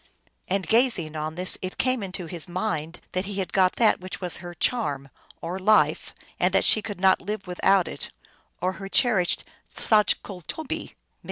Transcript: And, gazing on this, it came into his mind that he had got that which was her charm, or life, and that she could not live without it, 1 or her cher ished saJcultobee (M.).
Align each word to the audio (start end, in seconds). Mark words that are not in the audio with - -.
And, 0.47 0.65
gazing 0.65 1.15
on 1.15 1.35
this, 1.35 1.59
it 1.61 1.77
came 1.77 2.01
into 2.01 2.25
his 2.25 2.49
mind 2.49 3.01
that 3.11 3.25
he 3.25 3.35
had 3.35 3.53
got 3.53 3.75
that 3.75 3.99
which 4.01 4.19
was 4.19 4.37
her 4.37 4.55
charm, 4.55 5.09
or 5.41 5.59
life, 5.59 6.15
and 6.39 6.51
that 6.55 6.65
she 6.65 6.81
could 6.81 6.99
not 6.99 7.21
live 7.21 7.45
without 7.45 7.87
it, 7.87 8.11
1 8.61 8.67
or 8.69 8.73
her 8.79 8.89
cher 8.91 9.17
ished 9.17 9.43
saJcultobee 9.71 10.89
(M.). 10.89 10.95